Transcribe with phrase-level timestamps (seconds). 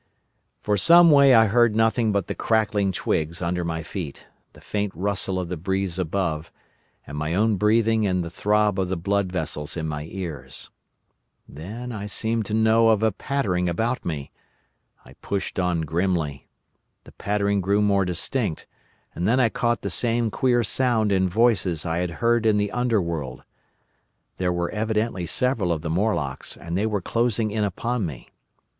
[0.63, 4.91] "For some way I heard nothing but the crackling twigs under my feet, the faint
[4.95, 6.51] rustle of the breeze above,
[7.05, 10.71] and my own breathing and the throb of the blood vessels in my ears.
[11.47, 14.31] Then I seemed to know of a pattering behind me.
[15.05, 16.47] I pushed on grimly.
[17.03, 18.65] The pattering grew more distinct,
[19.13, 22.71] and then I caught the same queer sound and voices I had heard in the
[22.71, 23.43] Underworld.
[24.37, 28.29] There were evidently several of the Morlocks, and they were closing in upon me.